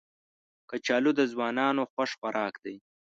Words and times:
کچالو 0.69 1.11
د 1.19 1.21
ځوانانو 1.31 1.83
خوښ 1.93 2.09
خوراک 2.19 2.53
دی 2.63 2.75